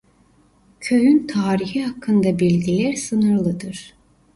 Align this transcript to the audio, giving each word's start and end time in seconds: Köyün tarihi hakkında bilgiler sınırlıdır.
Köyün 0.79 1.27
tarihi 1.27 1.81
hakkında 1.83 2.39
bilgiler 2.39 2.93
sınırlıdır. 2.93 3.93